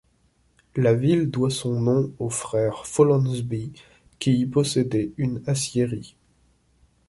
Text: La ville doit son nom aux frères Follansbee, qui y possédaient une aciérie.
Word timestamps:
La 0.75 0.95
ville 0.95 1.29
doit 1.29 1.51
son 1.51 1.79
nom 1.79 2.11
aux 2.17 2.31
frères 2.31 2.87
Follansbee, 2.87 3.71
qui 4.17 4.33
y 4.35 4.45
possédaient 4.47 5.11
une 5.17 5.43
aciérie. 5.45 6.15